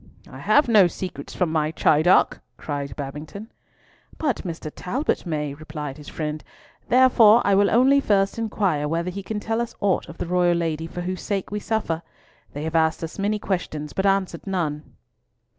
[0.27, 3.51] "I have no secrets from my Chidiock," cried Babington.
[4.17, 4.71] "But Mr.
[4.75, 6.43] Talbot may," replied his friend,
[6.89, 10.55] "therefore I will only first inquire whether he can tell us aught of the royal
[10.57, 12.01] lady for whose sake we suffer.
[12.53, 14.95] They have asked us many questions, but answered none."